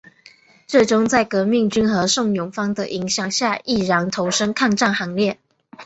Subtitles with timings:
[0.65, 5.37] 最终在革命军和宋永芳的影响下毅然投身抗战行列。